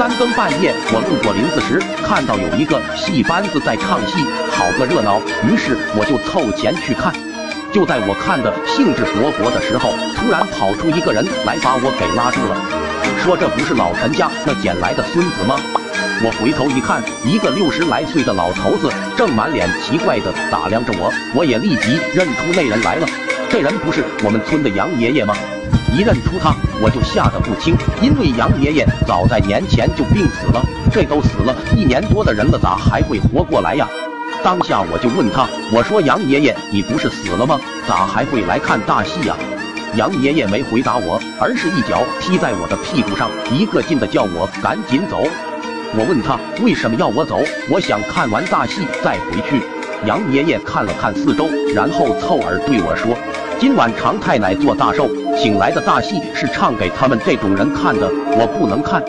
[0.00, 5.20] 三更半夜，我路过林子时，看到有一个戏班子在唱戏，好个热闹。
[5.44, 7.12] 于是我就凑前去看。
[7.70, 12.56] 就在我看的兴致勃勃的时候，突然跑出一个人来，把我给拉住了，
[13.22, 15.60] 说：“这不是老陈家那捡来的孙子吗？”
[16.24, 18.88] 我回头一看，一个六十来岁的老头子
[19.18, 23.06] 正满脸奇怪的打量着我，我也立即认出那人来了。
[23.50, 25.34] 这人不是我们村的杨爷爷吗？
[25.92, 30.62] 一认出他，我就吓得不轻，因为杨爷爷早在年前就病死了。
[30.92, 33.88] 这都死了一年多的人了，咋还会活过来呀？
[34.44, 37.60] 当下我就问他，我说杨爷爷，你不是死了吗？
[37.88, 39.36] 咋还会来看大戏呀？
[39.96, 45.26] 杨爷爷没回答我，而是一脚踢在我的屁股上，一个劲的叫我赶紧走。
[45.92, 47.42] 我问他为什么要我走？
[47.68, 49.60] 我想看完大戏再回去。
[50.06, 53.14] 杨爷爷看了看四周，然后凑耳对我说
[53.60, 55.06] ：“今晚常太奶做大寿，
[55.36, 59.04] 请来的大戏是唱给他们这种人看的，我不能看。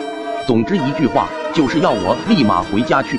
[0.46, 3.18] 总之一句话，就是要我立马回家去。”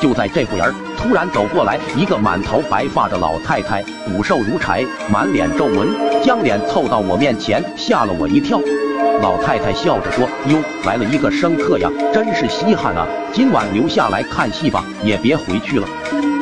[0.00, 5.88] 就在这会儿，突然走过来一个满头白发的老太太，骨瘦如柴，满脸皱纹，
[6.24, 8.58] 将脸凑到我面前，吓了我一跳。
[9.20, 10.56] 老太太笑着说：“哟，
[10.86, 13.06] 来了一个生客呀，真是稀罕啊！
[13.30, 15.86] 今晚留下来看戏吧，也别回去了。”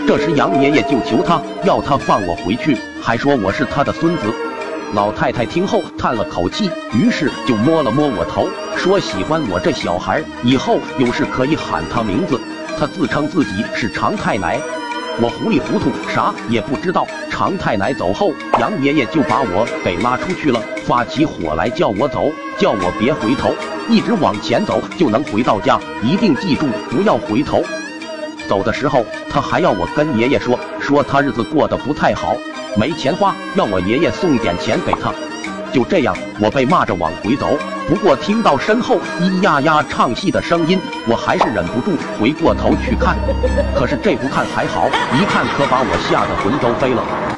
[0.06, 4.32] 这时杨爷爷就求他，要他放我回去，还说我是他的孙子。
[4.92, 12.40] 老太太听后叹了口气，于是就摸了摸我头，说喜欢我这小孩，以后有事可以喊他名字。
[12.78, 14.58] 他自称自己是常太奶。
[15.20, 17.06] 我糊里糊涂，啥也不知道。
[17.28, 23.54] 常太奶走后，杨爷爷就把我给拉出去了，发起火来叫我走，叫我别回头，
[23.88, 27.62] 一直往前走就能回到家，一定记住不要回头。
[28.48, 30.58] 走的时候，他还要我跟爷爷说，
[30.90, 32.34] 说他日子过得不太好，
[32.76, 35.12] 没钱花，要我爷爷送点钱给他。
[35.72, 37.56] 就这样，我被骂着往回走。
[37.88, 43.16] 不过听到身后咿呀呀唱戏的声音，我还是忍不住回过头去看。
[43.72, 47.29] 可是这不看还好，一看可把我吓得魂都飞了。